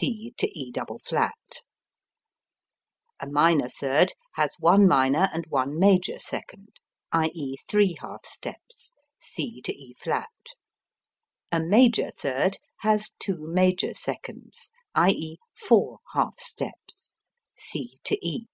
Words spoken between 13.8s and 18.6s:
seconds (i.e., four half steps). C E. 188.